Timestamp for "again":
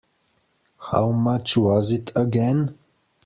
2.15-2.75